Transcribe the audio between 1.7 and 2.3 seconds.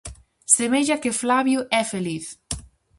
é feliz.